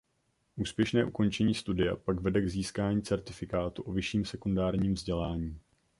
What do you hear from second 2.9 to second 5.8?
certifikátu o vyšším sekundárním vzdělání.